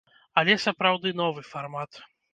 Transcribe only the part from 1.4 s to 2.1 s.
фармат.